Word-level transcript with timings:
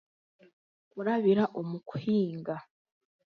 Okurabira 0.87 1.43
omu 1.59 1.77
kuhinga 1.87 2.55